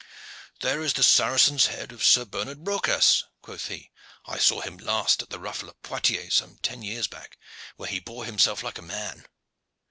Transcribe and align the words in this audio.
"There 0.61 0.81
is 0.81 0.93
the 0.93 1.03
Saracen's 1.03 1.67
head 1.67 1.91
of 1.91 2.03
Sir 2.03 2.25
Bernard 2.25 2.63
Brocas," 2.63 3.23
quoth 3.43 3.67
he. 3.67 3.91
"I 4.25 4.39
saw 4.39 4.61
him 4.61 4.77
last 4.77 5.21
at 5.21 5.29
the 5.29 5.37
ruffle 5.37 5.69
at 5.69 5.83
Poictiers 5.83 6.33
some 6.33 6.57
ten 6.63 6.81
years 6.81 7.05
back, 7.05 7.37
when 7.75 7.89
he 7.89 7.99
bore 7.99 8.25
himself 8.25 8.63
like 8.63 8.79
a 8.79 8.81
man. 8.81 9.27